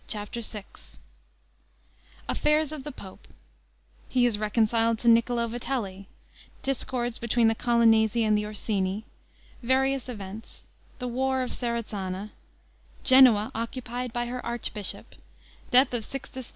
[0.07, 0.63] CHAPTER VI
[2.27, 3.27] Affairs of the pope
[4.09, 6.07] He is reconciled to Niccolo Vitelli
[6.63, 9.05] Discords between the Colonnesi and the Orsini
[9.61, 10.63] Various events
[10.97, 12.31] The war of Serezana
[13.03, 15.13] Genoa occupied by her archbishop
[15.69, 16.49] Death of Sixtus IV.